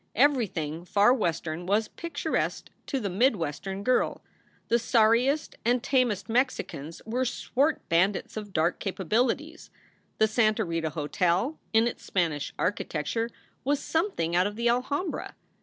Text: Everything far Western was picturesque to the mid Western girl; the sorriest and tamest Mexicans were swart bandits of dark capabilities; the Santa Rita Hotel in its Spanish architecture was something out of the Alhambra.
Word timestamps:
Everything 0.15 0.83
far 0.83 1.13
Western 1.13 1.67
was 1.67 1.87
picturesque 1.89 2.69
to 2.87 2.99
the 2.99 3.07
mid 3.07 3.35
Western 3.35 3.83
girl; 3.83 4.23
the 4.67 4.79
sorriest 4.79 5.57
and 5.63 5.83
tamest 5.83 6.27
Mexicans 6.27 7.03
were 7.05 7.23
swart 7.23 7.87
bandits 7.87 8.35
of 8.35 8.51
dark 8.51 8.79
capabilities; 8.79 9.69
the 10.17 10.27
Santa 10.27 10.65
Rita 10.65 10.89
Hotel 10.89 11.59
in 11.71 11.85
its 11.85 12.03
Spanish 12.03 12.51
architecture 12.57 13.29
was 13.63 13.79
something 13.79 14.35
out 14.35 14.47
of 14.47 14.55
the 14.55 14.67
Alhambra. 14.67 15.35